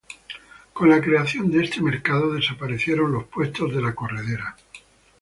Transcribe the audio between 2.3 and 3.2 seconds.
desaparecieron